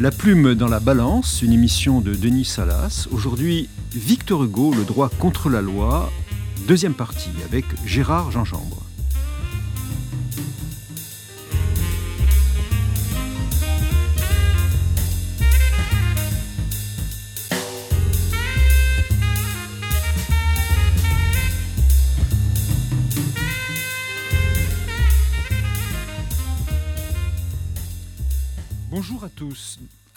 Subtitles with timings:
[0.00, 3.06] La plume dans la balance, une émission de Denis Salas.
[3.12, 6.10] Aujourd'hui, Victor Hugo, le droit contre la loi,
[6.66, 8.79] deuxième partie avec Gérard Gingembre.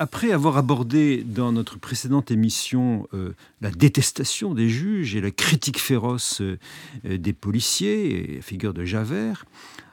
[0.03, 3.31] Après avoir abordé dans notre précédente émission euh,
[3.61, 6.57] la détestation des juges et la critique féroce euh,
[7.05, 9.45] des policiers, et la figure de Javert,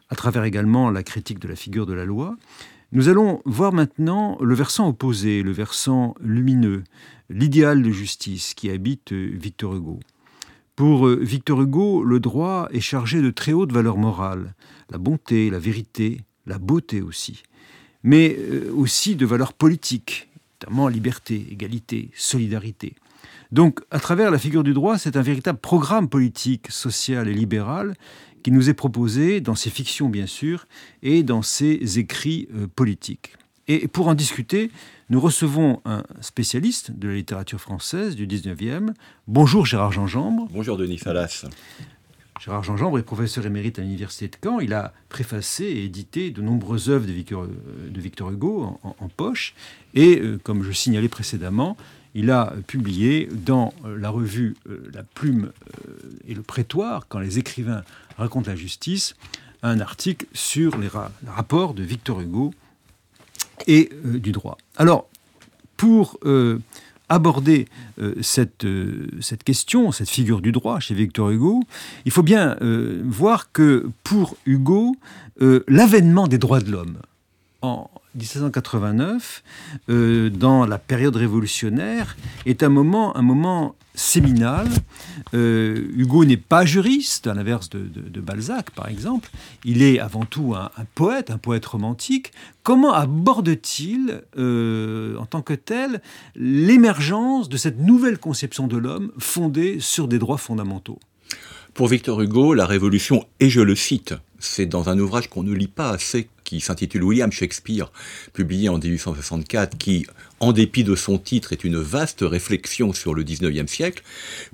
[0.09, 2.37] à travers également la critique de la figure de la loi,
[2.91, 6.83] nous allons voir maintenant le versant opposé, le versant lumineux,
[7.29, 10.01] l'idéal de justice qui habite euh, Victor Hugo.
[10.75, 14.57] Pour Victor Hugo, le droit est chargé de très hautes valeurs morales,
[14.91, 17.45] la bonté, la vérité, la beauté aussi
[18.03, 20.29] mais euh, aussi de valeurs politiques,
[20.61, 22.95] notamment liberté, égalité, solidarité.
[23.53, 27.95] Donc, à travers la figure du droit, c'est un véritable programme politique, social et libéral
[28.43, 30.67] qui nous est proposé dans ses fictions, bien sûr,
[31.03, 33.35] et dans ses écrits euh, politiques.
[33.69, 34.71] Et pour en discuter,
[35.11, 38.95] nous recevons un spécialiste de la littérature française du 19e.
[39.29, 40.49] Bonjour Gérard Gingembre.
[40.51, 41.45] Bonjour Denis Salas.
[42.41, 44.61] Gérard Jean-Jean est professeur émérite à l'Université de Caen.
[44.61, 49.55] Il a préfacé et édité de nombreuses œuvres de Victor, euh, Hugo en, poche.
[49.93, 51.77] Et, euh, comme je signalais précédemment,
[52.15, 54.57] il a publié dans euh, la revue
[54.95, 55.53] La Plume
[56.27, 57.83] et le Prétoire, quand les écrivains
[58.17, 59.17] racontent la justice,
[59.63, 60.89] un article sur les
[61.27, 62.55] rapports de Victor Hugo
[63.67, 64.57] et du droit.
[64.79, 65.11] Alors,
[65.77, 66.19] pour
[67.11, 67.67] aborder
[68.01, 71.63] euh, cette, euh, cette question, cette figure du droit chez Victor Hugo,
[72.07, 74.97] il faut bien euh, voir que pour Hugo,
[75.69, 76.99] l'avènement des droits de l'homme
[77.63, 79.43] en 1789,
[79.89, 82.17] dans la période révolutionnaire,
[82.47, 84.69] est un moment, un moment séminal.
[85.35, 89.31] Euh, Hugo n'est pas juriste, à l'inverse de, Balzac, par exemple.
[89.65, 92.33] Il est avant tout un, poète, un poète romantique.
[92.63, 96.01] Comment aborde-t-il, euh, en tant que tel,
[96.35, 100.99] l'émergence de cette nouvelle conception de l'homme fondée sur des droits fondamentaux?
[101.75, 105.53] Pour Victor Hugo, la Révolution, et je le cite, c'est dans un ouvrage qu'on ne
[105.53, 107.93] lit pas assez, qui s'intitule William Shakespeare,
[108.33, 110.05] publié en 1864, qui,
[110.41, 114.03] en dépit de son titre, est une vaste réflexion sur le 19e siècle,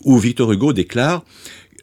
[0.04, 1.24] où Victor Hugo déclare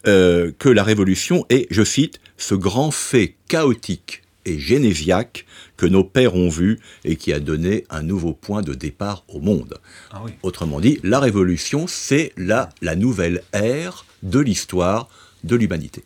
[0.06, 5.48] euh, que la Révolution est, je cite, ce grand fait chaotique et génésiaque
[5.78, 9.40] que nos pères ont vu et qui a donné un nouveau point de départ au
[9.40, 9.80] monde.
[10.12, 15.10] Ah Autrement dit, la Révolution, c'est la, la nouvelle ère de l'histoire
[15.44, 16.04] de l'humanité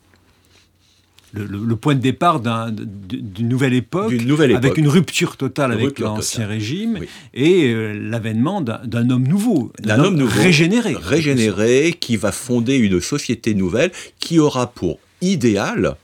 [1.34, 4.14] le, point de départ d'une nouvelle, époque,
[4.56, 7.00] avec une rupture totale avec l'ancien régime
[7.34, 10.96] et euh, l'avènement d'un homme nouveau, d'un homme, nouveau, régénéré.
[10.96, 15.96] Régénéré, qui va fonder une société nouvelle qui aura pour idéal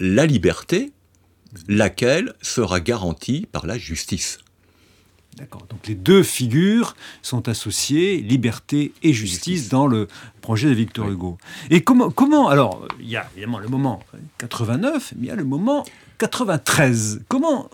[0.00, 0.92] la liberté,
[1.66, 4.38] laquelle sera garantie par la justice.
[5.38, 5.66] D'accord.
[5.68, 10.08] Donc les deux figures sont associées, liberté et justice, dans le
[10.40, 11.38] projet de Victor Hugo.
[11.70, 14.00] Et comment, comment alors, il y a évidemment le moment
[14.38, 15.84] 89, mais il y a le moment
[16.18, 17.22] 93.
[17.28, 17.70] Comment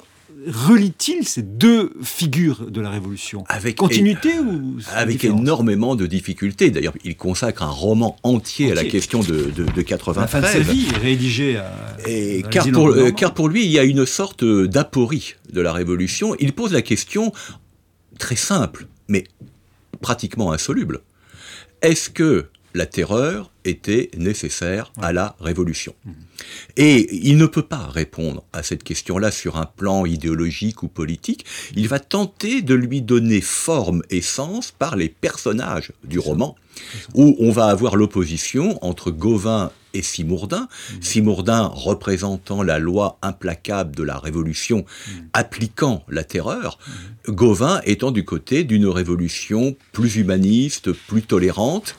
[0.47, 3.45] relie-t-il ces deux figures de la Révolution?
[3.49, 6.71] Avec continuité ou avec énormément de difficultés.
[6.71, 10.23] D'ailleurs, il consacre un roman entier, à la question de, de, de 93.
[10.23, 11.73] La fin de sa vie rédigé à,
[12.07, 15.73] Et car, pour, euh, car pour lui, il y a une sorte d'aporie de la
[15.73, 16.35] Révolution.
[16.39, 17.33] Il pose la question
[18.19, 19.25] très simple, mais
[20.01, 21.01] pratiquement insoluble.
[21.83, 25.95] Est-ce que la terreur était nécessaire à la révolution.
[26.05, 26.13] Mmh.
[26.77, 31.47] Et il ne peut pas répondre à cette question-là sur un plan idéologique ou politique.
[31.77, 36.57] Il va tenter de lui donner forme et sens par les personnages du roman,
[37.15, 40.63] où on va avoir l'opposition entre Gauvin et Simourdin.
[40.63, 41.03] Mmh.
[41.03, 45.13] Simourdin représentant la loi implacable de la révolution, mmh.
[45.33, 46.79] appliquant la terreur.
[47.29, 51.97] Gauvin étant du côté d'une révolution plus humaniste, plus tolérante,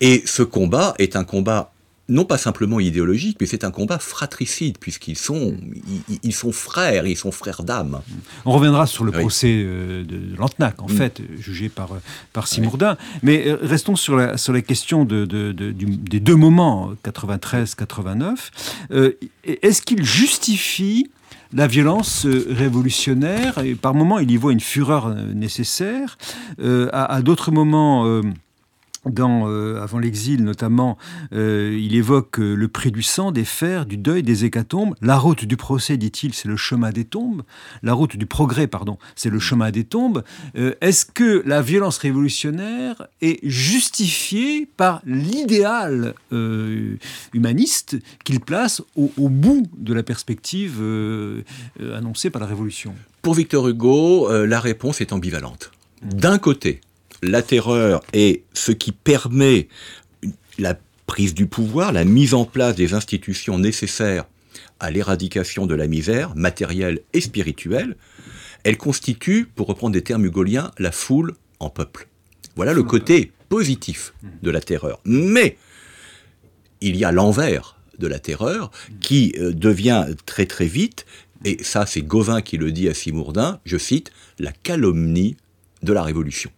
[0.00, 1.74] et ce combat est un combat
[2.08, 5.56] non pas simplement idéologique, mais c'est un combat fratricide, puisqu'ils sont,
[6.22, 8.02] ils, sont frères, ils sont frères d'âme.
[8.44, 10.96] On reviendra sur le procès euh, de Lantenac, en mm.
[10.96, 11.90] fait, jugé par,
[12.32, 12.98] par Simourdin.
[13.22, 18.36] Mais euh, restons sur la, sur la question de, des deux moments, 93-89.
[18.92, 19.12] Euh,
[19.44, 21.10] est-ce qu'il justifie
[21.54, 23.58] la violence révolutionnaire?
[23.58, 26.18] Et Par moments, il y voit une fureur nécessaire.
[26.60, 28.22] à, à d'autres moments
[29.06, 30.96] dans, euh, avant l'exil notamment,
[31.32, 34.94] euh, il évoque euh, le prix du sang, des fers, du deuil, des hécatombes.
[35.00, 37.42] La route du procès, dit-il, c'est le chemin des tombes.
[37.82, 40.22] La route du progrès, pardon, c'est le chemin des tombes.
[40.54, 46.14] Est-ce que la violence révolutionnaire est justifiée par l'idéal
[47.32, 50.82] humaniste qu'il place au, au, bout de la perspective
[51.80, 52.94] annoncée par la Révolution?
[53.22, 55.70] Pour Victor Hugo, la réponse est ambivalente.
[56.02, 56.80] D'un côté,
[57.24, 59.68] la terreur est ce qui permet
[60.58, 64.24] la prise du pouvoir, la mise en place des institutions nécessaires
[64.80, 67.96] à l'éradication de la misère matérielle et spirituelle,
[68.64, 72.08] elle constitue, pour reprendre des termes hugoliens, la foule en peuple.
[72.56, 75.00] Voilà le côté positif de la terreur.
[75.04, 75.56] Mais
[76.80, 81.06] il y a l'envers de la terreur qui euh, devient très très vite,
[81.44, 85.36] et ça c'est Gauvin qui le dit à Simourdin, je cite, la calomnie
[85.82, 86.50] de la révolution.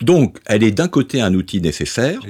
[0.00, 2.20] Donc, elle est d'un côté un outil nécessaire,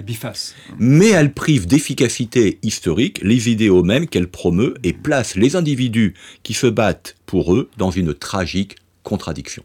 [0.78, 6.54] mais elle prive d'efficacité historique les idéaux mêmes qu'elle promeut et place les individus qui
[6.54, 9.64] se battent pour eux dans une tragique contradiction.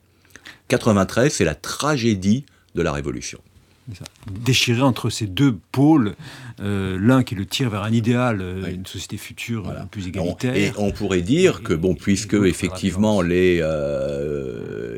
[0.68, 2.46] 93, c'est la tragédie
[2.76, 3.40] de la Révolution.
[4.32, 6.16] Déchiré entre ces deux pôles,
[6.62, 10.56] euh, l'un qui le tire vers un idéal, euh, une société future euh, plus égalitaire.
[10.56, 13.58] Et on pourrait dire que, bon, puisque effectivement les,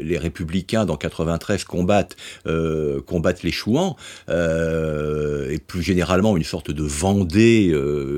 [0.01, 2.15] les républicains dans 93 combattent,
[3.05, 3.95] combattent les chouans,
[4.29, 7.73] et plus généralement une sorte de Vendée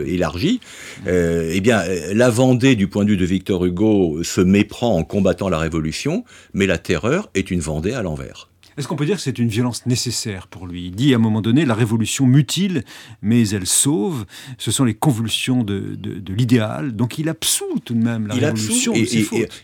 [0.05, 0.59] élargie,
[1.07, 1.83] eh bien,
[2.13, 6.23] la Vendée, du point de vue de Victor Hugo, se méprend en combattant la Révolution,
[6.53, 8.48] mais la terreur est une Vendée à l'envers.
[8.79, 10.85] Est-ce qu'on peut dire que c'est une violence nécessaire pour lui?
[10.85, 12.85] Il dit à un moment donné, la révolution mutile,
[13.21, 14.25] mais elle sauve.
[14.57, 16.95] Ce sont les convulsions de, de, l'idéal.
[16.95, 18.93] Donc il absout tout de même la révolution.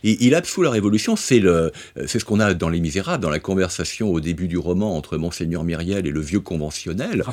[0.03, 1.15] il absout la révolution.
[1.15, 5.15] C'est ce qu'on a dans Les Misérables, dans la conversation au début du roman entre
[5.15, 7.23] Monseigneur Myriel et le vieux conventionnel.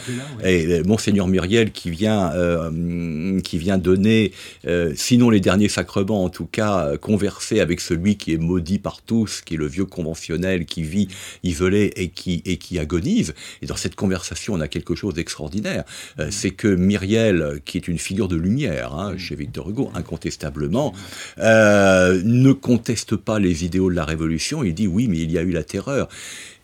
[0.45, 4.31] Et euh, Monseigneur Myriel qui vient, euh, qui vient donner,
[4.69, 9.03] euh, sinon les derniers sacrements, en tout cas, converser avec celui qui est maudit par
[9.03, 11.09] tous, qui est le vieux conventionnel, qui vit
[11.43, 13.35] isolé et qui, et qui agonise.
[13.63, 15.85] Et dans cette conversation, on a quelque chose d'extraordinaire.
[16.19, 20.93] Euh, c'est que Myriel, qui est une figure de lumière hein, chez Victor Hugo, incontestablement,
[21.39, 24.65] euh, ne conteste pas les idéaux de la Révolution.
[24.65, 26.09] Il dit oui, mais il y a eu la terreur.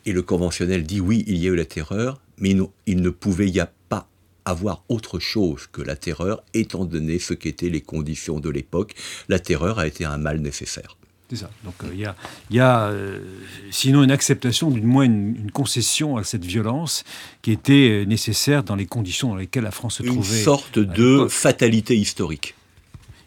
[0.07, 2.57] Et le conventionnel dit oui, il y a eu la terreur, mais
[2.87, 4.09] il ne pouvait y a pas
[4.45, 8.95] avoir autre chose que la terreur, étant donné ce qu'étaient les conditions de l'époque.
[9.29, 10.98] La terreur a été un mal nécessaire.
[11.29, 11.51] C'est ça.
[11.65, 13.21] Donc euh, il y a, euh,
[13.71, 17.05] sinon une acceptation, du moins une, concession à cette violence
[17.43, 20.39] qui était euh, nécessaire dans les conditions dans lesquelles la France se trouvait.
[20.39, 22.55] Une sorte de fatalité historique.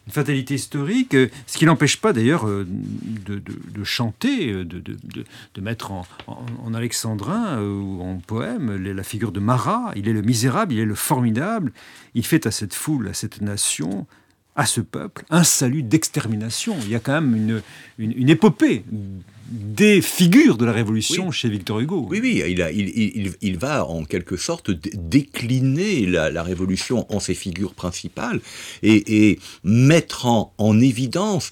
[0.08, 1.16] Une fatalité historique,
[1.46, 8.18] ce qui n'empêche pas d'ailleurs de, chanter, de, de, mettre en, en, alexandrin ou en
[8.18, 9.92] poème la figure de Marat.
[9.96, 11.72] Il est le misérable, il est le formidable.
[12.16, 14.08] Il fait à cette foule, à cette nation,
[14.56, 16.76] à ce peuple un salut d'extermination.
[16.84, 18.84] Il y a quand même une, une, épopée
[19.50, 22.06] des figures de la Révolution chez Victor Hugo.
[22.10, 27.34] Oui, oui, il, a, il, il, va en quelque sorte décliner la, Révolution en ses
[27.34, 28.42] figures principales
[28.84, 31.52] et, et mettre en, en, évidence,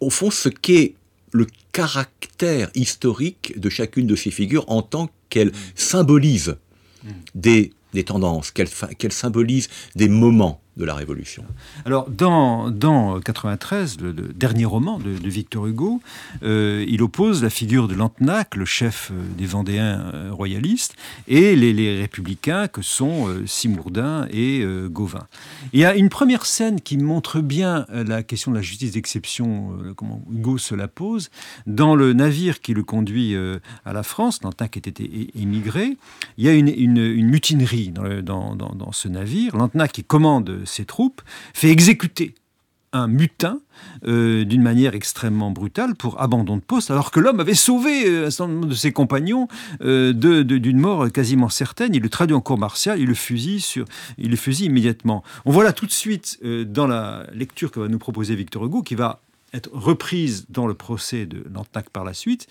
[0.00, 0.94] au fond, ce qu'est
[1.32, 5.54] le caractère historique de chacune de ces figures en tant qu'elle mm.
[5.74, 6.56] symbolise
[7.04, 7.08] mm.
[7.34, 11.44] des, des tendances, qu'elle qu'elle symbolise des moments de la Révolution.
[11.84, 16.00] Alors, dans, dans 93, le, dernier roman de, Victor Hugo,
[16.42, 20.96] euh, il oppose la figure de Lantenac, le chef euh, des Vendéens euh, royalistes,
[21.28, 25.26] et les, républicains que sont Simourdin et Gauvin.
[25.72, 29.76] Il y a une première scène qui montre bien la question de la justice d'exception,
[29.96, 31.30] comment Hugo se la pose,
[31.66, 33.36] dans le navire qui le conduit
[33.84, 35.96] à la France, Lantenac était émigré,
[36.38, 40.84] il y a une, mutinerie dans, dans, dans, dans ce navire, Lantenac qui commande ses
[40.84, 41.22] troupes,
[41.54, 42.34] fait exécuter
[42.92, 43.60] un mutin
[44.06, 48.26] euh, d'une manière extrêmement brutale pour abandon de poste, alors que l'homme avait sauvé euh,
[48.26, 49.48] un certain nombre de ses compagnons
[49.82, 51.94] euh, d'une mort quasiment certaine.
[51.94, 53.86] Il le traduit en cour martiale, il le fusille, sur,
[54.18, 55.24] il le fusille immédiatement.
[55.46, 58.82] On voit là tout de suite, dans la lecture que va nous proposer Victor Hugo,
[58.82, 59.20] qui va
[59.52, 62.46] être reprise dans le procès de Lantenac par la suite,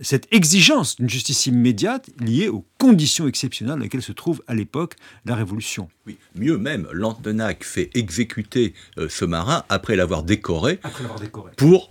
[0.00, 4.94] cette exigence d'une justice immédiate liée aux conditions exceptionnelles dans lesquelles se trouve à l'époque
[5.24, 5.88] la Révolution.
[6.06, 10.80] Oui, mieux même, Lantenac fait exécuter euh, ce marin après l'avoir décoré,
[11.56, 11.90] pour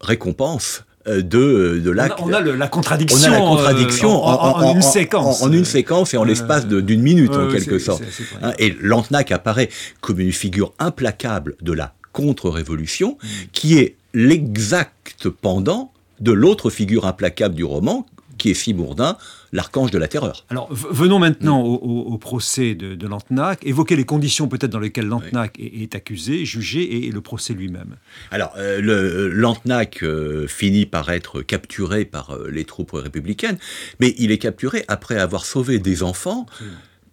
[0.00, 2.18] récompense euh, de, de l'acte.
[2.20, 3.30] On, a, la contradiction.
[3.30, 5.42] On a la contradiction euh, en, une séquence.
[5.42, 8.02] En, une séquence et en l'espace d'une minute, en quelque sorte.
[8.42, 13.16] Hein, et Lantenac apparaît comme une figure implacable de la contre-révolution,
[13.52, 18.06] qui est l'exact pendant de l'autre figure implacable du roman,
[18.38, 19.16] qui est Simourdin,
[19.52, 20.44] l'archange de la terreur.
[20.48, 25.56] Alors venons maintenant au, procès de, de Lantenac, évoquer les conditions peut-être dans lesquelles Lantenac
[25.58, 27.96] est, accusé, jugé, et, le procès lui-même.
[28.30, 33.58] Alors euh, le, Lantenac euh, finit par être capturé par euh, les troupes républicaines,
[34.00, 36.46] mais il est capturé après avoir sauvé des enfants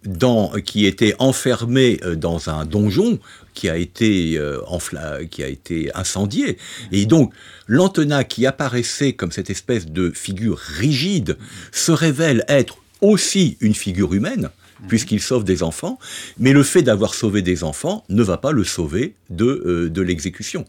[0.06, 3.18] dans, qui était enfermé euh, dans un donjon
[3.54, 4.60] qui a été, euh,
[5.30, 6.58] qui a été incendié.
[6.92, 7.32] Et donc,
[7.66, 11.36] Lantena, qui apparaissait comme cette espèce de figure rigide,
[11.72, 14.50] se révèle être aussi une figure humaine,
[14.88, 15.98] puisqu'il sauve des enfants,
[16.38, 20.02] mais le fait d'avoir sauvé des enfants ne va pas le sauver de, euh, de
[20.02, 20.64] l'exécution.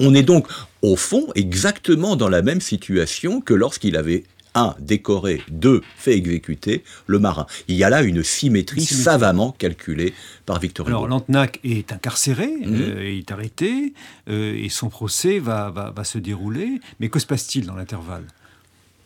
[0.00, 0.46] On est donc,
[0.82, 6.84] au fond, exactement dans la même situation que lorsqu'il avait un, décoré, deux, fait exécuter
[7.06, 7.46] le marin.
[7.68, 10.14] Il y a là une symétrie, savamment calculée
[10.46, 10.96] par Victor Hugo.
[10.96, 12.80] Alors Lantenac est incarcéré, mhm.
[12.80, 13.94] euh, il est arrêté,
[14.28, 16.80] euh, et son procès va, va se dérouler.
[17.00, 18.24] Mais que se passe-t-il dans l'intervalle?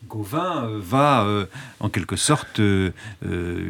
[0.06, 1.46] Gauvin euh, va euh,
[1.80, 2.90] en quelque sorte euh,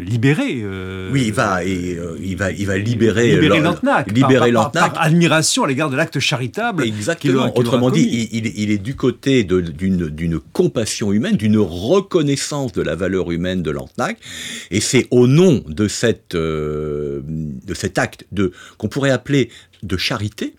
[0.05, 0.63] libérer.
[1.11, 4.11] oui, il va, et, il va, il va libérer, libérer Lantenac.
[4.13, 6.85] Libérer par, Par, admiration à l'égard de l'acte charitable.
[6.85, 7.57] Exactement.
[7.57, 13.63] Autrement dit, il, est du côté d'une compassion humaine, d'une reconnaissance de la valeur humaine
[13.63, 14.19] de Lantenac,
[14.71, 17.23] et c'est au nom de cette, de
[17.75, 18.27] cet acte
[18.77, 19.51] qu'on pourrait appeler
[19.83, 20.55] de charité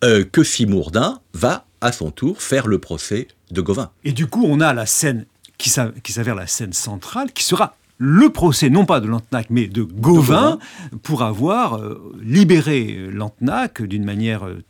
[0.00, 3.90] que Simourdin va à son tour faire le procès de Gauvin.
[4.04, 5.26] Et du coup, on a la scène
[5.58, 9.82] qui s'avère la scène centrale, qui sera le procès, non pas de Lantenac, mais de
[9.82, 10.58] Gauvin,
[11.02, 14.62] pour avoir euh, libéré Lantenac d'une manière euh,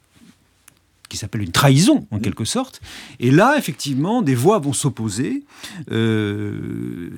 [1.09, 2.81] qui s'appelle une trahison en quelque sorte.
[3.21, 5.45] Et là, effectivement, des voix vont s'opposer.
[5.91, 7.11] Euh,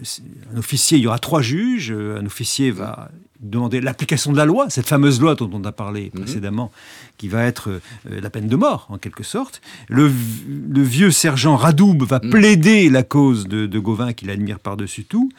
[0.55, 1.91] un officier, il y aura trois juges.
[1.91, 6.11] Un officier va demander l'application de la loi, cette fameuse loi dont on a parlé
[6.15, 6.23] mhm.
[6.23, 6.71] précédemment,
[7.17, 7.81] qui va être euh,
[8.21, 9.63] la peine de mort en quelque sorte.
[9.89, 12.31] Le, vieux sergent Radoub va mhm.
[12.31, 15.31] plaider la cause de, de Gauvin qu'il admire par-dessus tout.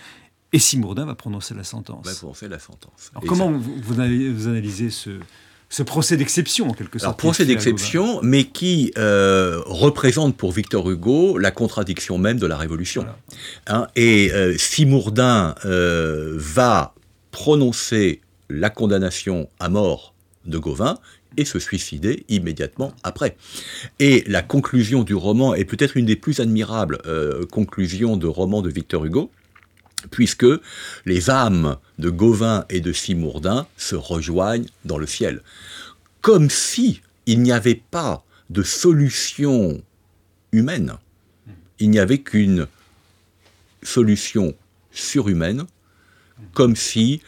[0.53, 2.05] Et Simourdin va prononcer la sentence.
[2.05, 3.11] Va prononcer la sentence.
[3.13, 5.11] Alors comment vous, vous, analysez ce,
[5.71, 7.17] ce procès d'exception en quelque sorte.
[7.17, 13.05] Procès d'exception, mais qui euh, représente pour Victor Hugo la contradiction même de la Révolution.
[13.67, 16.93] Hein, et euh, Simourdin euh, va
[17.31, 20.13] prononcer la condamnation à mort
[20.45, 20.97] de Gauvin
[21.37, 23.37] et se suicider immédiatement après.
[23.99, 26.97] Et la conclusion du roman est peut-être une des plus admirables
[27.49, 29.31] conclusions de roman de Victor Hugo,
[30.09, 30.45] puisque
[31.05, 35.41] les âmes de Gauvin et de Simourdin se rejoignent dans le ciel.
[36.21, 39.81] Comme si il n'y avait pas de solution
[40.51, 40.93] humaine,
[41.79, 42.67] il n'y avait qu'une
[43.83, 44.55] solution
[44.91, 45.65] surhumaine,
[46.53, 47.21] comme si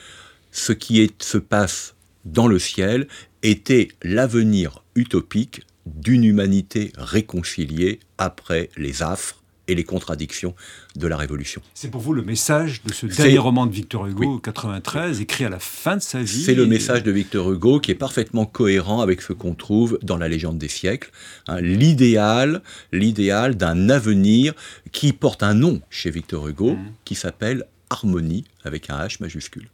[0.51, 3.08] ce qui se passe dans le ciel
[3.42, 10.55] était l'avenir utopique d'une humanité réconciliée après les affres et les contradictions
[10.96, 11.62] de la Révolution.
[11.74, 15.50] C'est pour vous le message de ce dernier roman de Victor Hugo, 93, écrit à
[15.50, 16.43] la fin de sa vie.
[16.43, 20.17] C'est le message de Victor Hugo qui est parfaitement cohérent avec ce qu'on trouve dans
[20.17, 21.12] la légende des siècles.
[21.48, 24.53] Hein, l'idéal, l'idéal d'un avenir
[24.91, 26.91] qui porte un nom chez Victor Hugo, mmh.
[27.05, 29.70] qui s'appelle harmonie avec un H majuscule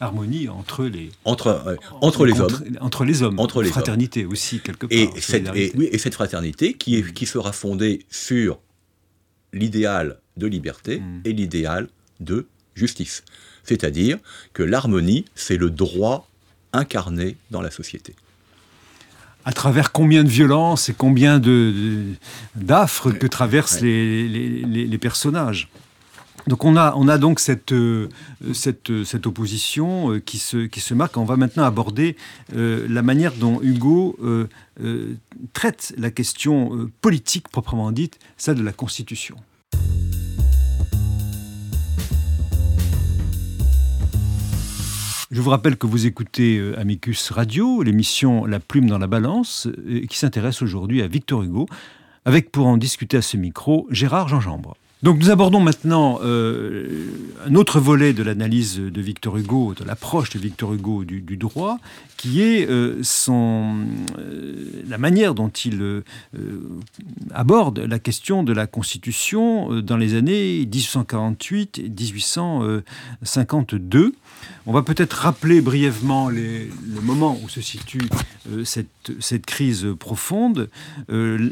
[0.00, 4.86] harmonie entre les entre entre les hommes entre les hommes entre les fraternité aussi quelque
[4.86, 8.58] part et cette, et, oui, et cette fraternité qui est, qui sera fondée sur
[9.56, 11.20] l'idéal de liberté mm.
[11.24, 11.88] et l'idéal
[12.20, 13.24] de justice.
[13.64, 14.18] C'est-à-dire
[14.52, 16.28] que l'harmonie, c'est le droit
[16.72, 18.14] incarné dans la société.
[19.44, 21.40] À travers combien de violences et combien
[22.56, 25.68] d'affres que traversent les, personnages?
[26.46, 28.08] Donc on a, on a donc cette, euh,
[28.52, 31.16] cette opposition euh, qui, se, marque.
[31.16, 32.16] On va maintenant aborder
[32.54, 34.16] euh, la manière dont Hugo
[35.52, 39.36] traite la question politique proprement dite, celle de la Constitution.
[45.30, 49.68] Je vous rappelle que vous écoutez Amicus Radio, l'émission La plume dans la balance,
[50.08, 51.66] qui s'intéresse aujourd'hui à Victor Hugo,
[52.24, 54.76] avec pour en discuter à ce micro Gérard Jean-Jambre.
[55.06, 57.06] Nous abordons maintenant euh,
[57.46, 61.78] un autre volet de l'analyse de Victor Hugo, de l'approche de Victor Hugo du, droit,
[62.16, 63.84] qui est euh, euh,
[64.88, 66.02] la manière dont il
[67.32, 74.12] aborde la question de la Constitution dans les années 1848 et 1852.
[74.66, 76.66] On va peut-être rappeler brièvement le
[77.00, 78.08] moment où se situe
[78.64, 80.68] cette, crise profonde.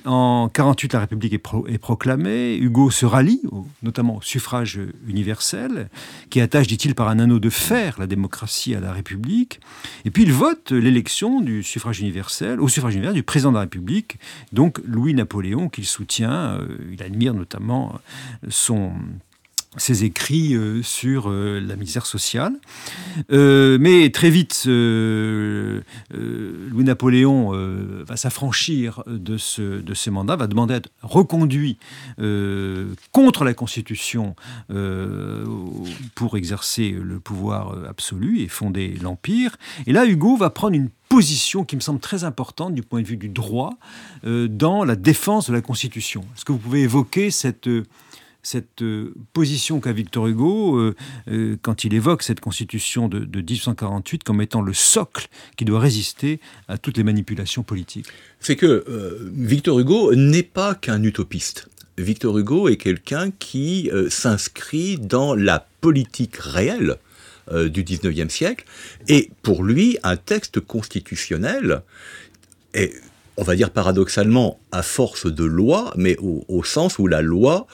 [0.06, 3.42] en 48, la République est proclamée, Hugo se rallie
[3.82, 5.88] notamment au suffrage universel,
[6.30, 9.60] qui attache, dit-il, par un anneau de fer la démocratie à la République.
[10.04, 13.62] Et puis il vote l'élection du suffrage universel, au suffrage universel du président de la
[13.62, 14.18] République,
[14.52, 16.58] donc Louis-Napoléon, qu'il soutient.
[16.60, 18.00] Euh, il admire notamment
[18.48, 18.92] son
[19.76, 22.54] ses écrits euh, sur euh, la misère sociale.
[23.32, 27.52] Euh, mais très vite, Louis-Napoléon
[28.04, 31.78] va s'affranchir de ce, de ce mandat, va demander à être reconduit
[33.12, 34.34] contre la Constitution
[36.14, 39.56] pour exercer le pouvoir absolu et fonder l'Empire.
[39.86, 43.06] Et là, Hugo va prendre une position qui me semble très importante du point de
[43.06, 43.74] vue du droit
[44.24, 46.24] dans la défense de la Constitution.
[46.36, 47.68] Est-ce que vous pouvez évoquer cette
[48.44, 50.94] cette euh, position qu'a Victor Hugo euh,
[51.28, 56.40] euh, quand il évoque cette constitution de, 1848 comme étant le socle qui doit résister
[56.68, 58.06] à toutes les manipulations politiques
[58.40, 58.84] C'est que
[59.32, 61.68] Victor Hugo n'est pas qu'un utopiste.
[61.96, 66.96] Victor Hugo est quelqu'un qui s'inscrit dans la politique réelle
[67.52, 68.64] du 19e siècle,
[69.08, 71.82] et pour lui, un texte constitutionnel
[72.72, 72.92] est
[73.36, 77.66] on va dire paradoxalement, à force de loi, mais au sens où la loi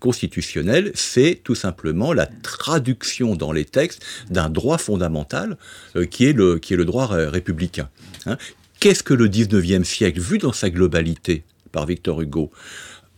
[0.00, 5.56] constitutionnel, c'est tout simplement la traduction dans les textes d'un droit fondamental
[5.94, 7.88] euh, qui, est le, qui est droit républicain.
[8.26, 8.36] Hein.
[8.80, 12.50] Qu'est-ce que le 19e siècle, vu dans sa globalité par Victor Hugo,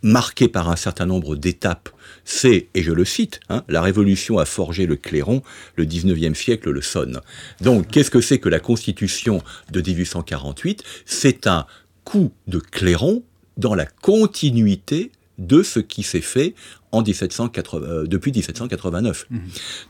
[0.02, 1.88] marqué par un certain nombre d'étapes,
[2.24, 5.42] c'est, et je le cite, hein, la Révolution a forgé le clairon,
[5.76, 7.20] le 19e siècle le sonne.
[7.60, 11.66] Donc, qu'est-ce que c'est que la Constitution de 1848 C'est un
[12.04, 13.22] coup de clairon
[13.56, 15.12] dans la continuité
[15.46, 16.54] de ce qui s'est fait
[16.92, 19.26] en 1780, euh, depuis 1789.
[19.30, 19.38] Mmh.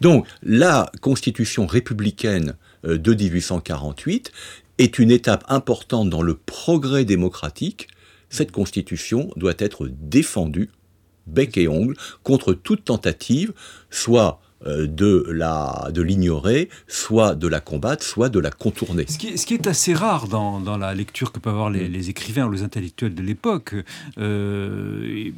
[0.00, 4.32] Donc la constitution républicaine euh, de 1848
[4.78, 7.88] est une étape importante dans le progrès démocratique.
[8.30, 10.70] Cette constitution doit être défendue
[11.26, 13.52] bec et ongle contre toute tentative,
[13.90, 19.04] soit de la de l'ignorer, soit de la combattre, soit de la contourner.
[19.08, 21.70] Ce qui, est, ce qui est assez rare dans, dans, la lecture que peuvent avoir
[21.70, 21.92] les, mm.
[21.92, 23.74] les écrivains ou les intellectuels de l'époque.
[24.18, 25.30] Euh,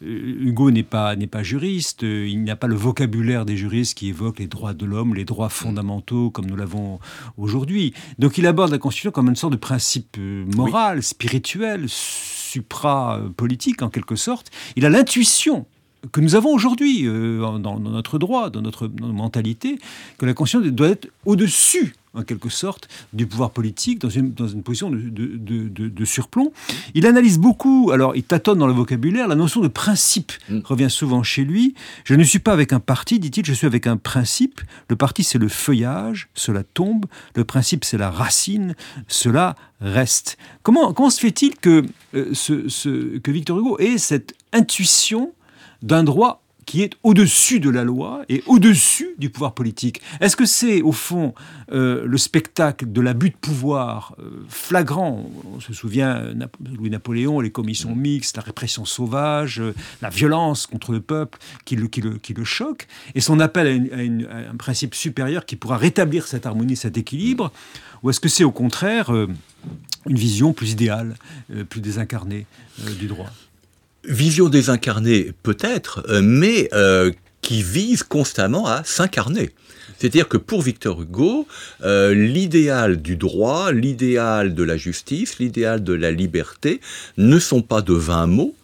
[0.00, 4.40] Hugo n'est pas n'est pas juriste, il n'a pas le vocabulaire des juristes qui évoquent
[4.40, 5.50] les droits de l'homme, les droits mm.
[5.50, 6.98] fondamentaux comme nous l'avons
[7.36, 7.94] aujourd'hui.
[8.18, 13.88] Donc il aborde la Constitution comme une sorte de principe euh, moral, spirituel supra-politique en
[13.88, 14.50] quelque sorte.
[14.76, 15.66] Il a l'intuition
[16.12, 19.78] que nous avons aujourd'hui euh, dans, notre droit, dans notre, mentalité,
[20.18, 24.46] que la conscience doit être au-dessus, en quelque sorte, du pouvoir politique, dans une, dans
[24.46, 26.52] une position de, de, surplomb.
[26.94, 30.60] Il analyse beaucoup, alors il tâtonne dans le vocabulaire, la notion de principe mm.
[30.64, 31.74] revient souvent chez lui.
[32.04, 34.60] Je ne suis pas avec un parti, dit-il, je suis avec un principe.
[34.88, 37.06] Le parti, c'est le feuillage, cela tombe.
[37.34, 38.74] Le principe, c'est la racine,
[39.08, 40.36] cela reste.
[40.62, 45.32] Comment, comment se fait-il que, euh, ce, que Victor Hugo ait cette intuition
[45.84, 50.00] d'un droit qui est au-dessus de la loi et au-dessus du pouvoir politique.
[50.20, 51.34] Est-ce que c'est, au fond,
[51.72, 55.30] euh, le spectacle de l'abus de pouvoir euh, flagrant?
[55.54, 56.22] On se souvient,
[56.74, 61.86] Louis-Napoléon, les commissions mixtes, la répression sauvage, euh, la violence contre le peuple qui le,
[61.88, 66.46] qui qui le choque, et son appel à, un principe supérieur qui pourra rétablir cette
[66.46, 67.52] harmonie, cet équilibre
[68.02, 71.16] Ou est-ce que c'est, au contraire, une vision plus idéale,
[71.68, 72.46] plus désincarnée
[72.98, 73.30] du droit?
[74.06, 79.50] Vision désincarnée peut-être, euh, mais euh, qui vise constamment à s'incarner.
[79.98, 81.46] C'est-à-dire que pour Victor Hugo,
[81.82, 86.80] euh, l'idéal du droit, l'idéal de la justice, l'idéal de la liberté
[87.16, 88.54] ne sont pas de vains mots.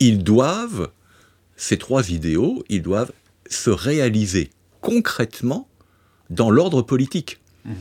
[0.00, 0.90] Ils doivent,
[1.56, 3.12] ces trois idéaux, ils doivent
[3.48, 4.50] se réaliser
[4.80, 5.68] concrètement
[6.30, 7.38] dans l'ordre politique.
[7.64, 7.72] Mmh.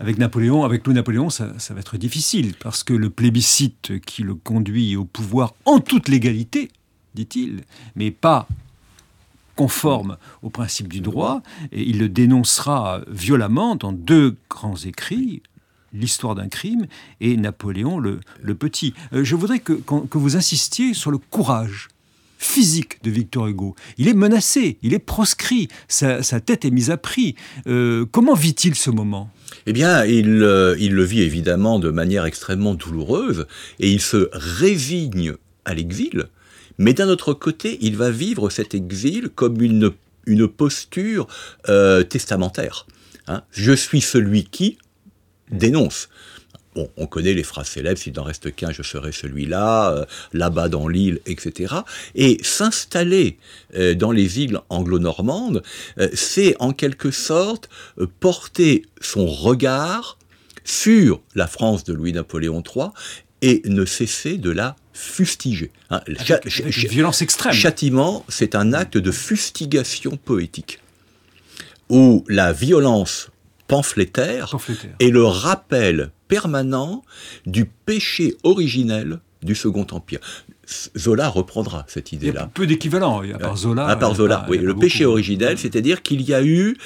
[0.00, 4.96] Avec Napoléon, avec Louis-Napoléon, ça, va être difficile, parce que le plébiscite qui le conduit
[4.96, 6.70] au pouvoir en toute légalité,
[7.14, 7.64] dit-il,
[7.96, 8.48] mais pas
[9.56, 15.42] conforme au principe du droit, et il le dénoncera violemment dans deux grands écrits,
[15.92, 16.86] l'histoire d'un crime
[17.20, 18.20] et Napoléon le,
[18.54, 18.94] Petit.
[19.12, 19.78] Euh, je voudrais que,
[20.12, 21.88] vous insistiez sur le courage
[22.40, 23.76] physique de Victor Hugo.
[23.98, 27.36] Il est menacé, il est proscrit, sa, tête est mise à prix.
[27.66, 29.30] Euh, comment vit-il ce moment?
[29.66, 33.46] Eh bien, il, euh, il, le vit évidemment de manière extrêmement douloureuse
[33.78, 35.34] et il se résigne
[35.66, 36.24] à l'exil,
[36.78, 39.90] mais d'un autre côté, il va vivre cet exil comme une,
[40.24, 41.26] une posture
[41.68, 42.86] euh, testamentaire.
[43.28, 43.42] Hein.
[43.50, 44.78] Je suis celui qui
[45.50, 46.08] dénonce.
[46.76, 50.68] Bon, on connaît les phrases célèbres, s'il n'en reste qu'un, je serai celui-là, euh, là-bas
[50.68, 51.74] dans l'île, etc.
[52.14, 53.38] Et s'installer
[53.74, 55.64] euh, dans les îles anglo-normandes,
[55.98, 57.68] euh, c'est en quelque sorte
[58.20, 60.16] porter son regard
[60.62, 62.90] sur la France de Louis-Napoléon III
[63.42, 65.72] et ne cesser de la fustiger.
[65.90, 66.02] Hein.
[66.06, 67.52] violence extrême.
[67.52, 70.78] Châtiment, c'est un acte de fustigation poétique,
[71.88, 73.30] où la violence
[73.66, 74.54] pamphlétaire,
[75.00, 77.02] et le rappel permanent
[77.44, 80.20] du péché originel du Second Empire.
[80.96, 82.50] Zola reprendra cette idée-là.
[82.54, 83.86] Peu d'équivalent, à part Zola.
[83.86, 84.58] À part Zola, oui.
[84.58, 86.76] Le péché originel, c'est-à-dire qu'il y a eu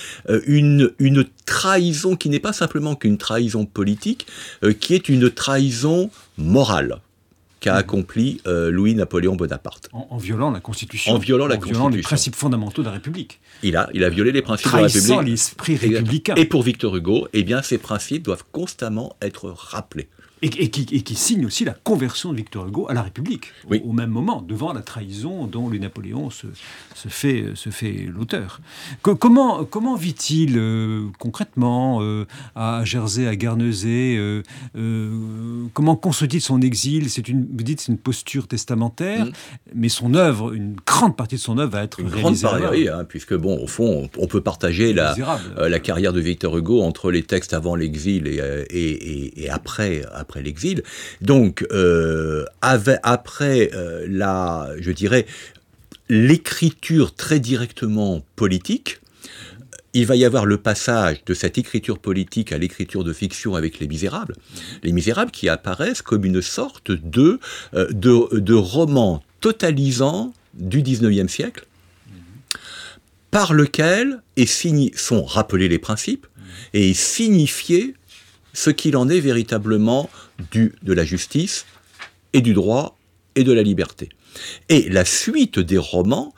[0.47, 4.27] une, une trahison qui n'est pas simplement qu'une trahison politique,
[4.81, 7.01] qui est une trahison morale
[7.65, 9.89] qu'a accompli euh, Louis-Napoléon Bonaparte.
[9.93, 11.13] En, violant la Constitution.
[11.13, 11.89] En violant la Constitution.
[11.89, 13.41] les principes fondamentaux de la République.
[13.63, 15.23] Il a, il a violé les principes de la République.
[15.23, 16.35] l'esprit républicain.
[16.35, 20.09] Et pour Victor Hugo, eh bien, ces principes doivent constamment être rappelés
[20.45, 24.43] et, qui, signe aussi la conversion de Victor Hugo à la République, au, même moment,
[24.43, 26.47] devant la trahison dont Louis Napoléon se,
[27.09, 28.61] fait, se fait l'auteur.
[29.03, 34.43] comment, comment vit-il euh, concrètement euh, à Jersey, à Guernesey euh,
[35.73, 37.11] Comment conçoit-il son exil?
[37.11, 39.33] C'est une, Vous dites c'est une posture testamentaire, mm.
[39.75, 43.05] mais son œuvre, une grande partie de son œuvre va être une grande partie, hein,
[43.09, 45.15] puisque bon, au fond, on, peut partager la,
[45.57, 48.39] la carrière de Victor Hugo entre les textes avant l'exil et,
[48.71, 50.83] et, et, après, après l'exil.
[51.21, 55.27] Donc, euh, après euh, la, je dirais,
[56.09, 59.01] l'écriture très directement politique,
[59.95, 63.79] il va y avoir le passage de cette écriture politique à l'écriture de fiction avec
[63.79, 64.35] Les Misérables.
[64.83, 67.39] Les Misérables qui apparaissent comme une sorte de,
[67.75, 71.67] euh, roman totalisant du 19e siècle,
[73.31, 76.27] par lequel est sont rappelés les principes
[76.73, 77.95] et signifiés
[78.53, 80.09] ce qu'il en est véritablement
[80.51, 81.67] du, de la justice
[82.33, 82.97] et du droit
[83.35, 84.09] et de la liberté.
[84.69, 86.35] Et la suite des romans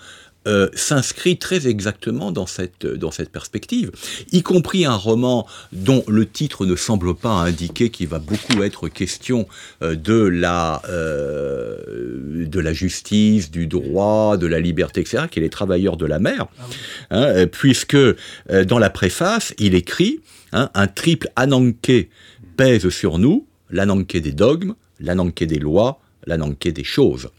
[0.47, 3.91] euh, s'inscrit très exactement dans cette, dans cette perspective,
[4.31, 8.87] y compris un roman dont le titre ne semble pas indiquer qu'il va beaucoup être
[8.87, 9.49] question
[9.83, 15.43] euh, de, la, euh, de la justice, du droit, de la liberté, etc., qui est
[15.43, 16.67] Les Travailleurs de la mer, ah
[17.11, 17.97] hein, puisque
[18.67, 20.21] dans la préface, il écrit
[20.53, 22.09] hein, Un triple ananké
[22.57, 27.31] pèse sur nous, l'ananké des dogmes, l'ananké des lois, l'ananké des choses.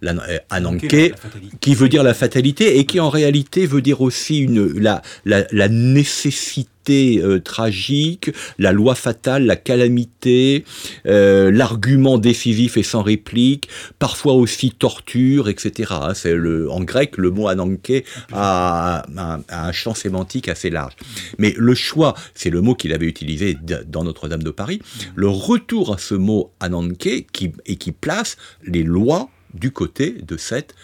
[0.00, 1.14] L'ananké,
[1.60, 5.44] qui veut dire la fatalité et qui en réalité veut dire aussi une, la, la,
[5.52, 10.64] la nécessité euh, tragique, la loi fatale, la calamité,
[11.06, 13.68] euh, l'argument décisif et sans réplique,
[13.98, 15.92] parfois aussi torture, etc.
[16.14, 19.04] C'est le, en grec, le mot ananké a,
[19.48, 20.94] un champ sémantique assez large.
[21.38, 24.80] Mais le choix, c'est le mot qu'il avait utilisé dans Notre-Dame de Paris,
[25.14, 30.36] le retour à ce mot ananké qui, et qui place les lois du côté de
[30.36, 30.74] cette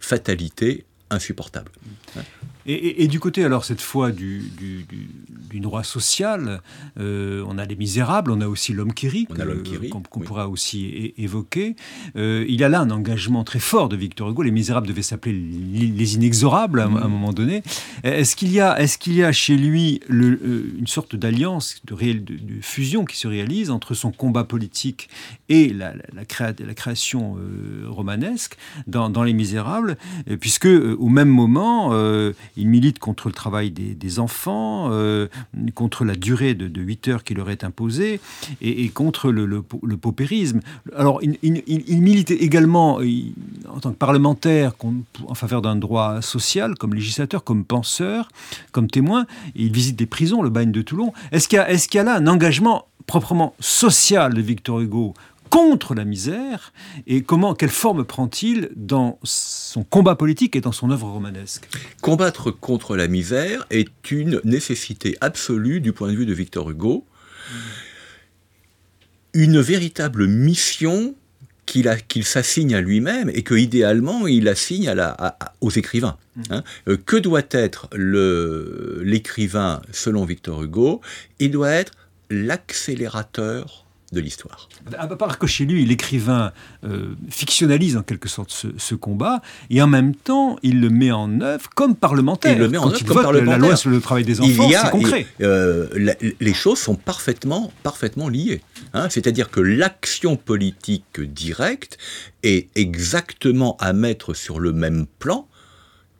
[0.00, 1.70] fatalité insupportable.
[2.66, 4.50] Et, du côté, alors, cette fois, du,
[5.60, 6.60] droit social,
[6.98, 11.76] euh, on a les misérables, on a aussi l'homme qui rit, qu'on pourra aussi évoquer.
[12.16, 14.42] Euh, il y a là un engagement très fort de Victor Hugo.
[14.42, 17.08] Les misérables devaient s'appeler les inexorables à, un mm.
[17.08, 17.62] moment donné.
[18.02, 21.80] Est-ce qu'il y, a, est qu'il y a chez lui le, euh, une sorte d'alliance,
[21.84, 25.08] de, de, fusion qui se réalise entre son combat politique
[25.48, 26.24] et la, la,
[26.74, 27.36] création
[27.86, 29.96] romanesque dans, dans, Les Misérables,
[30.40, 31.92] puisque au même moment,
[32.56, 35.28] il milite contre le travail des, enfants, euh,
[35.74, 38.20] contre la durée de, 8 heures qui leur est imposée
[38.60, 39.62] et, contre le,
[39.96, 40.60] paupérisme.
[40.96, 43.00] Alors, il, milite également
[43.68, 44.72] en tant que parlementaire
[45.26, 48.28] en faveur d'un droit social, comme législateur, comme penseur,
[48.72, 49.26] comme témoin.
[49.54, 51.12] il visite des prisons, le bagne de Toulon.
[51.32, 55.14] Est-ce qu'il y, y, a là un engagement proprement social de Victor Hugo
[55.50, 56.72] contre la misère
[57.06, 61.68] et comment, quelle forme prend-il dans son combat politique et dans son œuvre romanesque?
[62.00, 67.04] Combattre contre la misère est une nécessité absolue du point de vue de Victor Hugo,
[69.32, 71.14] une véritable mission
[71.66, 76.18] qu'il s'assigne à lui-même et que idéalement il assigne à aux écrivains.
[76.50, 76.62] Hein.
[76.88, 81.00] Euh, que doit être l'écrivain selon Victor Hugo?
[81.38, 81.92] Il doit être
[82.30, 83.83] l'accélérateur
[84.14, 84.68] de l'histoire.
[84.96, 86.52] À part que chez lui, l'écrivain
[86.84, 91.40] euh, fictionnalise en quelque sorte ce, combat, et en même temps, il le met en
[91.40, 92.52] œuvre comme parlementaire.
[92.52, 93.58] Il le met en œuvre comme parlementaire.
[93.58, 95.26] La loi sur le travail des enfants, c'est concret.
[95.42, 98.62] Euh, les choses sont parfaitement, parfaitement liées.
[98.94, 99.08] Hein.
[99.10, 101.98] C'est-à-dire que l'action politique directe
[102.42, 105.48] est exactement à mettre sur le même plan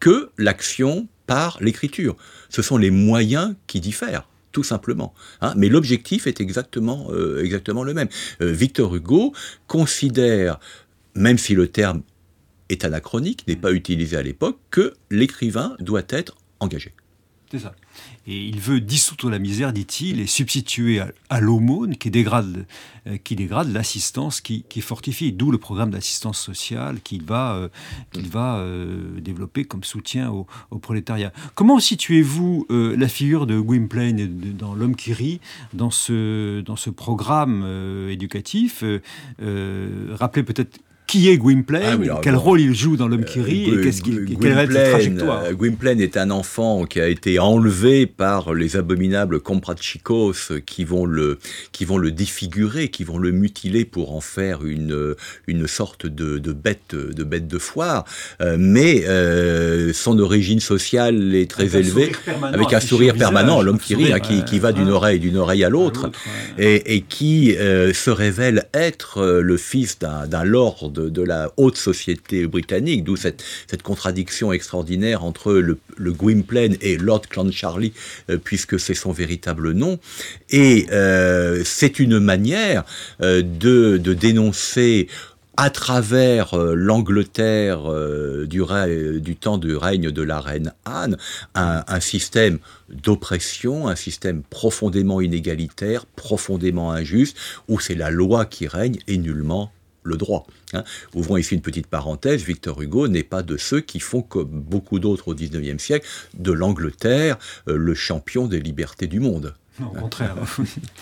[0.00, 2.16] que l'action par l'écriture.
[2.50, 5.12] Ce sont les moyens qui diffèrent tout simplement.
[5.42, 5.52] Hein.
[5.58, 8.08] Mais l'objectif est exactement, euh, exactement le même.
[8.40, 9.34] Euh, Victor Hugo
[9.66, 10.58] considère,
[11.14, 12.02] même si le terme
[12.70, 16.94] est anachronique, n'est pas utilisé à l'époque, que l'écrivain doit être engagé.
[17.54, 17.74] C'est ça.
[18.26, 22.66] Et il veut dissoudre la misère, dit-il, et substituer à, l'aumône qui dégrade,
[23.06, 25.30] euh, qui dégrade l'assistance qui, fortifie.
[25.30, 27.68] D'où le programme d'assistance sociale qu'il va, euh,
[28.10, 30.48] qu'il va euh, développer comme soutien au,
[30.80, 31.32] prolétariat.
[31.54, 35.40] Comment situez-vous la figure de Gwynplaine dans L'homme qui rit,
[35.72, 37.64] dans ce, dans ce programme
[38.10, 38.82] éducatif
[39.38, 43.80] Rappelez peut-être qui est Gwynplaine, ah quel rôle il joue dans l'homme qui rit, et
[43.82, 45.52] qu'est-ce qu'il, quelle va être sa trajectoire.
[45.52, 51.38] Gwynplaine est un enfant qui a été enlevé par les abominables comprachicos qui vont le,
[51.72, 55.14] qui vont le défigurer, qui vont le mutiler pour en faire une,
[55.46, 58.04] une sorte de, de bête, de bête de foire.
[58.40, 62.12] Euh, mais euh, son origine sociale est très élevée,
[62.42, 65.64] avec un sourire permanent, l'homme qui rit, hein, qui, qui, va d'une oreille, d'une oreille
[65.64, 66.10] à l'autre,
[66.58, 72.46] et, et, qui euh, se révèle être le fils d'un lord de, la haute société
[72.46, 73.42] britannique, d'où cette,
[73.82, 75.78] contradiction extraordinaire entre le,
[76.12, 77.92] Gwynplaine et Lord Clancharlie,
[78.30, 79.98] euh, puisque c'est son véritable nom.
[80.50, 82.84] Et euh, c'est une manière
[83.20, 85.08] euh, de, dénoncer
[85.56, 87.84] à travers l'Angleterre
[88.46, 88.62] du,
[89.20, 91.16] du, temps du règne de la reine Anne,
[91.54, 97.36] un, un système d'oppression, un système profondément inégalitaire, profondément injuste,
[97.68, 99.70] où c'est la loi qui règne et nullement
[100.04, 100.46] le droit.
[100.72, 100.84] Hein.
[101.14, 104.98] Ouvrons ici une petite parenthèse, Victor Hugo n'est pas de ceux qui font, comme beaucoup
[104.98, 107.38] d'autres au XIXe siècle, de l'Angleterre
[107.68, 109.54] euh, le champion des libertés du monde.
[109.80, 110.36] au contraire.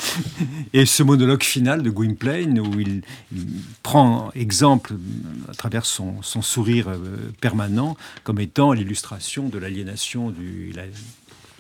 [0.73, 3.03] Et ce monologue final de Gwynplaine, où il,
[3.83, 4.95] prend exemple
[5.49, 6.99] à travers son, sourire euh,
[7.41, 10.73] permanent comme étant l'illustration de l'aliénation du,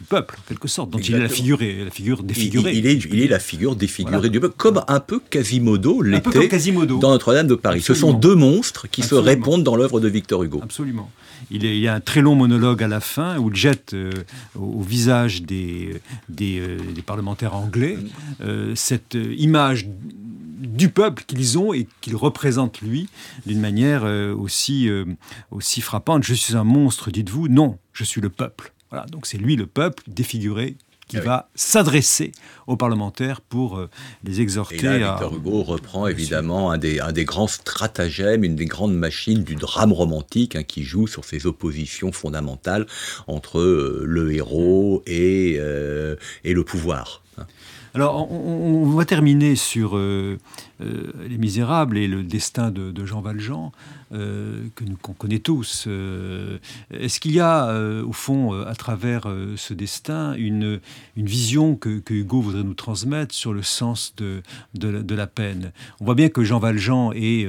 [0.02, 2.72] peuple, en quelque sorte, dont il est la figure, la figure défigurée.
[2.74, 6.40] Il, est, il est la figure défigurée du peuple, comme un peu Quasimodo l'était
[7.00, 7.82] dans Notre-Dame de Paris.
[7.82, 10.60] Ce sont deux monstres qui se répondent dans l'œuvre de Victor Hugo.
[10.62, 11.10] Absolument.
[11.50, 14.10] Il, y a un très long monologue à la fin où il jette euh,
[14.58, 17.98] au, visage des, des, euh, parlementaires anglais
[18.40, 19.88] euh, cette image
[20.58, 23.08] du peuple qu'ils ont et qu'il représente lui
[23.46, 24.88] d'une manière aussi,
[25.50, 26.22] aussi frappante.
[26.22, 27.48] Je suis un monstre, dites-vous.
[27.48, 28.72] Non, je suis le peuple
[29.10, 30.76] donc c'est lui le peuple défiguré
[31.08, 32.32] qui ah va s'adresser
[32.66, 33.90] aux parlementaires pour euh,
[34.24, 38.56] les exhorter et là, Victor Hugo reprend évidemment un des, un des, grands stratagèmes, une
[38.56, 42.86] des grandes machines du drame romantique hein, qui joue sur ces oppositions fondamentales
[43.26, 47.22] entre euh, le héros et, euh, et le pouvoir.
[47.36, 47.46] Hein.
[47.94, 53.70] Alors, on, va terminer sur Les Misérables et le destin de, Jean Valjean.
[54.14, 55.86] Euh, que nous qu'on connaît tous.
[55.86, 56.58] Euh,
[56.90, 59.26] est-ce qu'il y a, euh, au fond, à travers
[59.56, 60.80] ce destin, une,
[61.16, 64.42] vision que, Hugo voudrait nous transmettre sur le sens de
[65.14, 65.72] la peine?
[66.00, 67.48] On voit bien que Jean Valjean est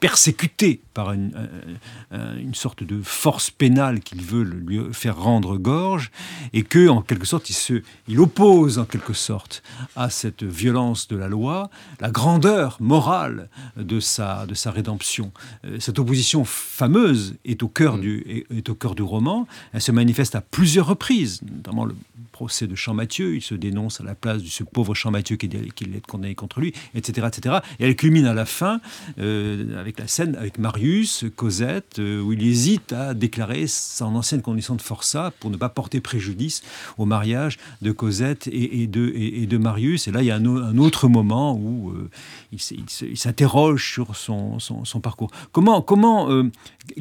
[0.00, 1.32] persécuté par une,
[2.12, 6.10] une, sorte de force pénale qu'il veut lui faire rendre gorge,
[6.52, 9.62] et que, en quelque sorte, il, se, il oppose en quelque sorte
[9.96, 15.32] à cette violence de la loi la grandeur morale de sa, de sa rédemption.
[15.64, 18.00] Euh, cette opposition fameuse est au cœur, mm.
[18.00, 19.46] du, est, au cœur du roman.
[19.72, 21.94] Elle se manifeste à plusieurs reprises, notamment le
[22.32, 25.84] procès de Champmathieu, il se dénonce à la place de ce pauvre Champmathieu qui, qui
[25.84, 27.56] est condamné contre lui, etc., etc.
[27.80, 28.80] Et elle culmine à la fin
[29.18, 34.42] euh, avec la scène avec Marius, Cosette, euh, où il hésite à déclarer son ancienne
[34.42, 36.62] condition de forçat pour ne pas porter préjudice
[36.98, 40.06] au mariage de Cosette et, de, et, de, Marius.
[40.06, 42.10] Et là, il y a un, autre moment où euh,
[42.52, 45.30] il, s'interroge sur son, son, parcours.
[45.52, 46.28] Comment, comment,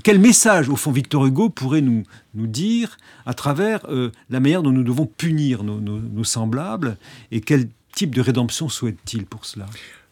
[0.03, 2.03] quel message, au fond, Victor Hugo pourrait nous,
[2.35, 3.85] nous dire à travers
[4.29, 6.97] la manière dont nous devons punir nos, semblables
[7.31, 9.65] et quel type de rédemption souhaite-t-il pour cela?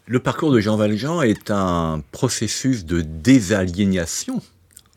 [0.07, 4.39] Le parcours de Jean Valjean est un processus de désaliénation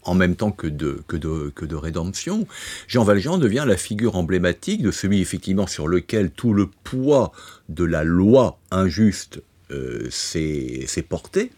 [0.02, 2.46] en même temps que de, rédemption.
[2.88, 7.32] Jean Valjean devient la figure emblématique de celui effectivement sur lequel tout le poids
[7.70, 11.52] de la loi injuste euh, s'est porté,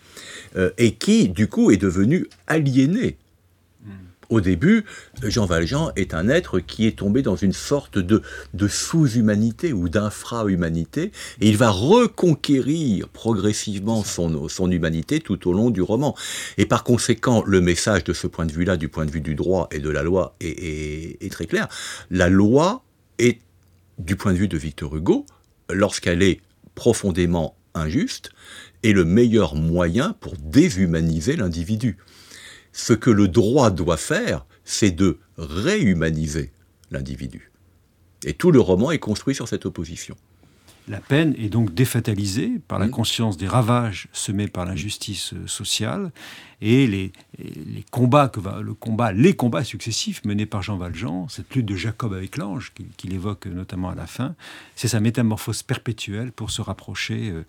[0.56, 3.16] euh, et qui du coup est devenu aliéné
[4.30, 4.84] au début,
[5.22, 8.22] Jean Valjean est un être qui est tombé dans une sorte de,
[8.68, 15.82] sous-humanité ou d'infra-humanité, et il va reconquérir progressivement son, son humanité tout au long du
[15.82, 16.16] roman.
[16.56, 19.34] Et par conséquent, le message de ce point de vue-là, du point de vue du
[19.34, 21.68] droit et de la loi, est, est très clair.
[22.10, 22.84] La loi
[23.18, 23.40] est,
[23.98, 25.26] du point de vue de Victor Hugo,
[25.68, 26.40] lorsqu'elle est
[26.74, 28.30] profondément injuste,
[28.82, 31.98] est le meilleur moyen pour déshumaniser l'individu.
[32.72, 36.52] Ce que le droit doit faire, c'est de réhumaniser
[36.90, 37.50] l'individu.
[38.24, 40.16] Et tout le roman est construit sur cette opposition.
[40.88, 42.90] La peine est donc défatalisée par la mmh.
[42.90, 46.10] conscience des ravages semés par l'injustice sociale
[46.60, 47.12] et les,
[47.90, 51.76] combats que va, le combat, les combats successifs menés par Jean Valjean, cette lutte de
[51.76, 54.34] Jacob avec l'ange qu'il évoque notamment à la fin,
[54.74, 57.44] c'est sa métamorphose perpétuelle pour se rapprocher euh,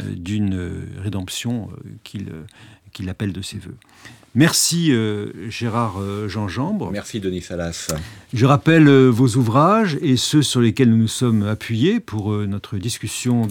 [0.00, 2.46] euh, d'une rédemption euh,
[2.92, 3.76] qu'il appelle de ses voeux.
[4.36, 6.90] Merci euh, Gérard euh, Jean Jambre.
[6.90, 7.94] Merci Denis Salas.
[8.32, 12.76] Je rappelle euh, vos ouvrages et ceux sur lesquels nous nous sommes appuyés pour notre
[12.76, 13.46] discussion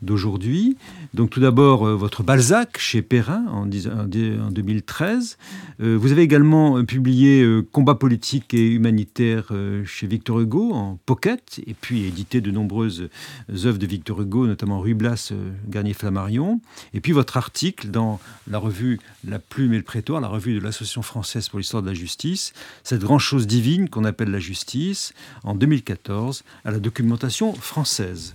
[0.00, 0.78] d'aujourd'hui.
[1.14, 5.38] Donc tout d'abord votre Balzac chez Perrin en, en 2013.
[5.78, 9.52] vous avez également publié Combat politique et humanitaire
[9.84, 13.08] chez Victor Hugo en pocket et puis édité de nombreuses
[13.48, 15.32] œuvres de Victor Hugo, notamment Ruy Blas,
[15.68, 16.60] Garnier Flammarion.
[16.94, 20.60] Et puis votre article dans la revue La Plume et le Prétoire la revue de
[20.60, 25.14] l'Association française pour l'histoire de la justice, cette grande chose divine qu'on appelle la justice,
[25.44, 28.34] en 2014, à la documentation française.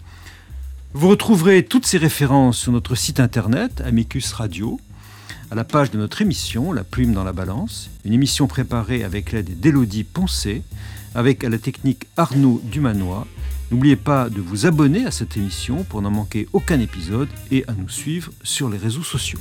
[0.94, 4.80] Vous retrouverez toutes ces références sur notre site internet, Amicus Radio,
[5.52, 9.32] à la page de notre émission, La Plume dans la Balance, une émission préparée avec
[9.32, 10.64] l'aide d'Élodie Poncé,
[11.14, 13.28] avec à la technique Arnaud Dumanois.
[13.70, 17.74] N'oubliez pas de vous abonner à cette émission pour n'en manquer aucun épisode et à
[17.74, 19.40] nous suivre sur les réseaux sociaux.